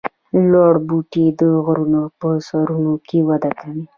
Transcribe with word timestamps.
لوړ 0.51 0.73
بوټي 0.87 1.25
د 1.39 1.41
غرونو 1.65 2.03
په 2.19 2.29
سرونو 2.47 2.93
کې 3.07 3.19
وده 3.27 3.51
کوي 3.59 3.85